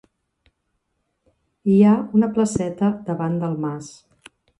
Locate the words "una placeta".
2.21-2.89